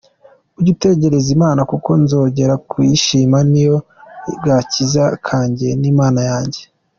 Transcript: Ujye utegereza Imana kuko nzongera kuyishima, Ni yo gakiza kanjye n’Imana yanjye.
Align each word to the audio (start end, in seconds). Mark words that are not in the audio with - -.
Ujye 0.57 0.69
utegereza 0.75 1.29
Imana 1.37 1.61
kuko 1.71 1.89
nzongera 2.03 2.53
kuyishima, 2.69 3.37
Ni 3.51 3.61
yo 3.67 3.77
gakiza 4.43 5.03
kanjye 5.27 5.67
n’Imana 5.81 6.21
yanjye. 6.31 6.61